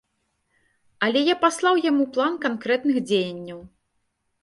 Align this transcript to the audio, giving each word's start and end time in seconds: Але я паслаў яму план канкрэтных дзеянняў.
Але 1.09 1.21
я 1.27 1.35
паслаў 1.45 1.75
яму 1.89 2.09
план 2.17 2.33
канкрэтных 2.49 2.97
дзеянняў. 3.11 3.65